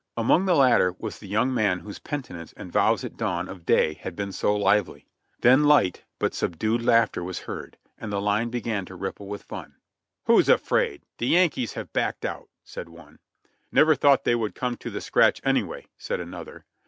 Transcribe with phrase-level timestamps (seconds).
[0.17, 3.93] Among the latter was the young man whose penitence and vows at dawn of day
[3.93, 5.05] had been so lively.
[5.41, 9.75] Then light, but subdued laughter, was heard, and the line began to ripple with fun.
[10.25, 11.03] "Who's afraid!
[11.19, 13.19] The Yankees have backed out," said one.
[13.71, 16.65] "Never thought they would come to the scratch anyway," said another.